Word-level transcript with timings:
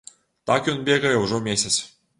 Так 0.51 0.71
ён 0.75 0.81
бегае 0.89 1.15
ўжо 1.27 1.45
месяц. 1.51 1.77